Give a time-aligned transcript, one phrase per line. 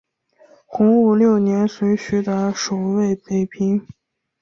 [0.65, 3.85] 洪武六年随徐达守卫北平。